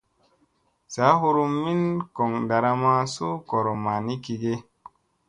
[0.93, 1.81] Saa hurum min
[2.15, 4.53] goŋ ɗaramma su gooryomma ni gige?